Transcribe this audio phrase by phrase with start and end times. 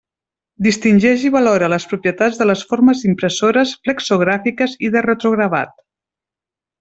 [0.67, 5.77] Distingeix i valora les propietats de les formes impressores flexogràfiques i de rotogravat.